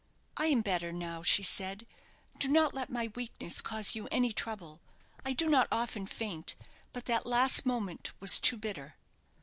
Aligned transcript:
"I 0.35 0.47
am 0.47 0.61
better 0.61 0.91
now," 0.91 1.21
she 1.21 1.43
said. 1.43 1.85
"Do 2.39 2.47
not 2.47 2.73
let 2.73 2.89
my 2.89 3.11
weakness 3.13 3.61
cause 3.61 3.93
you 3.93 4.07
any 4.11 4.33
trouble. 4.33 4.81
I 5.23 5.33
do 5.33 5.47
not 5.47 5.67
often 5.71 6.07
faint; 6.07 6.55
but 6.91 7.05
that 7.05 7.27
last 7.27 7.67
moment 7.67 8.11
was 8.19 8.39
too 8.39 8.57
bitter." 8.57 8.95